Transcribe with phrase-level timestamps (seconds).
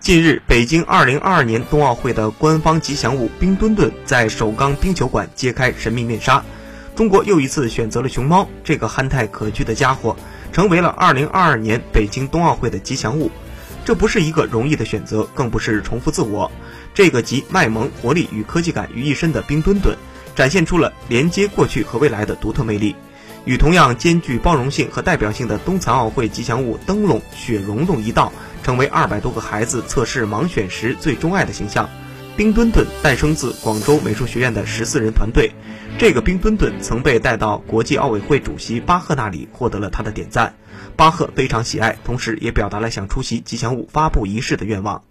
[0.00, 6.42] 近日，北京2022年冬奥会的官方吉祥物冰墩墩在首钢冰球馆揭开神秘面纱。
[6.94, 10.16] 中国又一次选择了熊猫这个憨态可掬的家伙，
[10.52, 13.30] 成为了2022年北京冬奥会的吉祥物。
[13.84, 16.50] 这不是一个容易的选择，更不是重复自我。
[16.94, 19.96] 这个集卖萌、活力与科技感于一身的冰墩墩，
[20.34, 22.94] 展现出了连接过去和未来的独特魅力。
[23.48, 28.30] 与同样兼具包容性和代表性的冬残奥会吉祥物灯笼雪融融一道，
[28.62, 31.88] 成为二百多个孩子测试盲选时最钟爱的形象。
[32.36, 35.50] 冰墩墩诞生自广州美术学院的十四人团队，
[35.98, 40.54] 这个冰墩墩曾被带到国际奥委会主席巴赫那里，获得了他的点赞。
[40.94, 45.04] 巴赫非常喜爱，同时也表达了想出席吉祥物发布仪式的愿望。